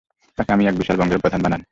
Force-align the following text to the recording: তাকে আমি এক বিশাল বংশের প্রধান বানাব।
তাকে 0.37 0.51
আমি 0.51 0.63
এক 0.67 0.75
বিশাল 0.77 0.95
বংশের 0.97 1.21
প্রধান 1.23 1.41
বানাব। 1.43 1.61